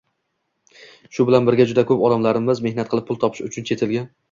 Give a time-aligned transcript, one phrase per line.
[1.17, 4.07] Shu bilan birga juda ko‘p odamlarimiz mehnat qilib pul topish uchun chet elga